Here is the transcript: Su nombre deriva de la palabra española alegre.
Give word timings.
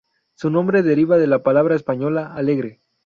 Su 0.33 0.49
nombre 0.49 0.81
deriva 0.81 1.19
de 1.19 1.27
la 1.27 1.43
palabra 1.43 1.75
española 1.75 2.33
alegre. 2.33 2.81